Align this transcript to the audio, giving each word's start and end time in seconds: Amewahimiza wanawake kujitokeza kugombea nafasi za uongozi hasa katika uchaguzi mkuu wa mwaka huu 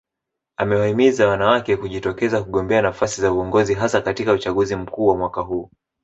Amewahimiza 0.57 1.27
wanawake 1.27 1.77
kujitokeza 1.77 2.43
kugombea 2.43 2.81
nafasi 2.81 3.21
za 3.21 3.31
uongozi 3.33 3.73
hasa 3.73 4.01
katika 4.01 4.33
uchaguzi 4.33 4.75
mkuu 4.75 5.07
wa 5.07 5.17
mwaka 5.17 5.41
huu 5.41 5.71